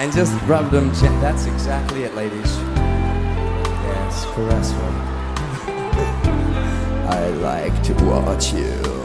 [0.00, 0.88] And just rub them.
[1.20, 2.56] That's exactly it, ladies.
[3.84, 4.92] Yes, caress her.
[7.10, 8.99] I like to watch you.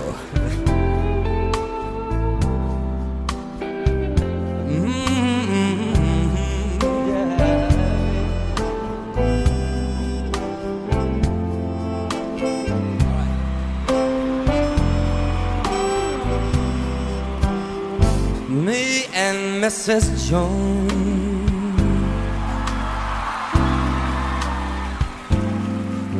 [19.65, 20.29] Mrs.
[20.29, 21.01] Jones.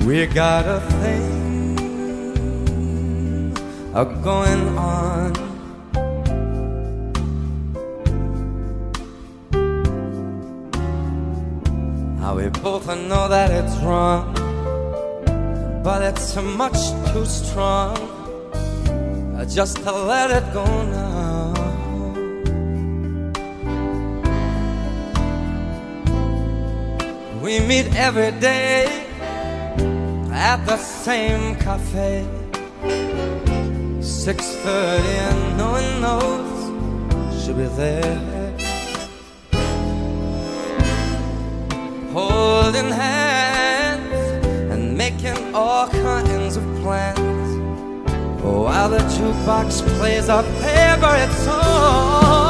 [0.04, 1.36] We got a thing
[3.94, 5.34] a going on.
[12.20, 14.34] Now we both know that it's wrong,
[15.84, 16.80] but it's much
[17.12, 17.96] too strong
[19.48, 21.25] just to let it go now.
[27.46, 28.88] We meet every day
[30.32, 32.26] at the same cafe.
[34.02, 36.50] Six thirty and no one knows
[37.38, 38.18] she'll be there.
[42.14, 44.12] Holding hands
[44.74, 47.50] and making all kinds of plans.
[48.44, 52.45] Oh, While the jukebox plays our favorite song.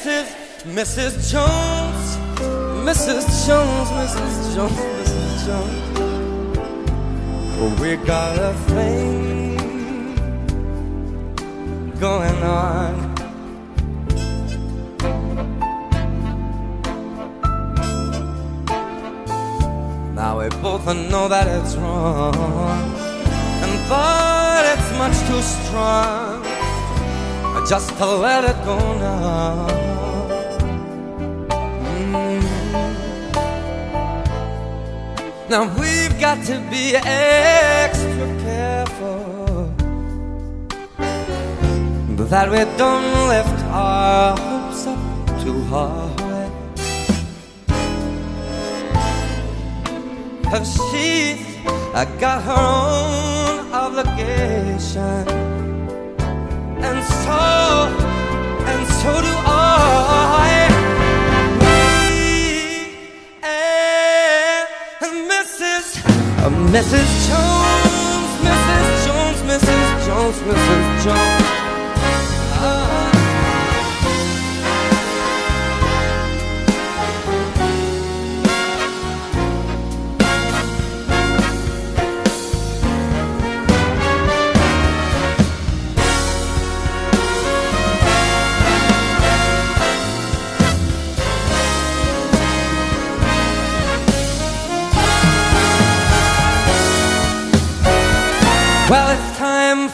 [0.00, 0.32] Mrs.
[0.64, 1.30] Mrs.
[1.30, 2.16] Jones,
[2.88, 3.46] Mrs.
[3.46, 4.54] Jones, Mrs.
[4.54, 5.46] Jones, Mrs.
[5.46, 5.80] Jones.
[7.78, 9.56] We got a thing
[12.00, 12.92] going on.
[20.14, 22.34] Now we both know that it's wrong,
[23.64, 26.29] and but it's much too strong
[27.68, 29.68] just to let it go now.
[32.12, 32.42] Mm.
[35.48, 39.74] Now we've got to be extra careful
[42.30, 44.98] that we don't lift our hopes up
[45.42, 46.50] too high.
[50.50, 51.50] Cause she's
[52.20, 55.49] got her own obligation.
[56.90, 57.40] And so,
[58.66, 60.68] and so do I.
[61.62, 61.76] Me
[65.06, 65.86] and Mrs.
[66.74, 67.10] Mrs.
[67.28, 68.88] Jones, Mrs.
[69.06, 70.06] Jones, Mrs.
[70.06, 71.04] Jones, Mrs.
[71.04, 71.39] Jones.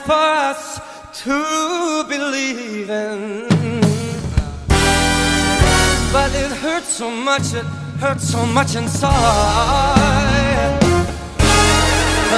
[0.05, 0.81] For us
[1.23, 3.47] to believe in.
[6.13, 7.67] But it hurts so much, it
[8.01, 9.13] hurts so much inside.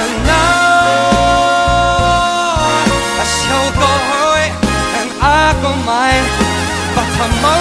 [0.01, 1.09] And now
[3.19, 3.91] I shall go
[4.23, 4.47] away
[4.99, 6.27] and I go mine.
[6.95, 7.58] But tomorrow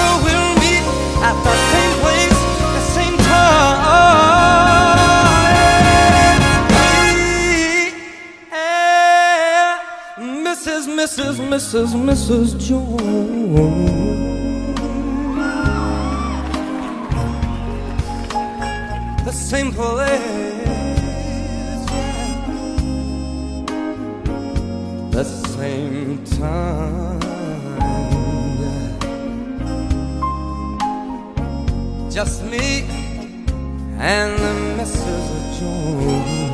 [11.58, 11.92] Mrs.
[12.08, 12.48] Mrs.
[12.68, 13.02] Jones.
[19.24, 20.20] The same place,
[25.10, 27.18] the same time.
[32.08, 32.84] Just me
[33.98, 35.58] and the Mrs.
[35.58, 36.47] Jones.